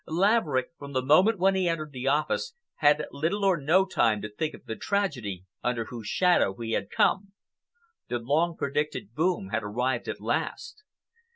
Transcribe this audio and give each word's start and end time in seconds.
Laverick, 0.07 0.69
from 0.79 0.93
the 0.93 1.03
moment 1.05 1.37
when 1.37 1.53
he 1.53 1.69
entered 1.69 1.91
the 1.91 2.07
office, 2.07 2.55
had 2.77 3.05
little 3.11 3.45
or 3.45 3.55
no 3.61 3.85
time 3.85 4.19
to 4.23 4.29
think 4.33 4.55
of 4.55 4.65
the 4.65 4.75
tragedy 4.75 5.45
under 5.63 5.85
whose 5.85 6.07
shadow 6.07 6.55
he 6.55 6.71
had 6.71 6.89
come. 6.89 7.33
The 8.07 8.17
long 8.17 8.57
predicted 8.57 9.13
boom 9.13 9.49
had 9.49 9.61
arrived 9.61 10.07
at 10.09 10.19
last. 10.19 10.81